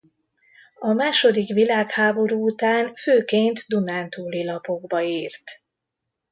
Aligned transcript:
A 0.79 0.93
második 0.93 1.53
világháború 1.53 2.45
után 2.47 2.95
főként 2.95 3.59
dunántúli 3.67 4.45
lapokba 4.45 5.01
írt. 5.01 5.43